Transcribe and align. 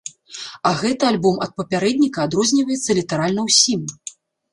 А 0.69 0.69
гэты 0.83 1.03
альбом 1.11 1.35
ад 1.45 1.51
папярэдніка 1.61 2.19
адрозніваецца 2.29 2.97
літаральна 3.01 3.41
ўсім. 3.49 3.85